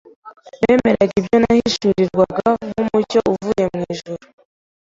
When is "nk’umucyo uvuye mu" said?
2.67-3.81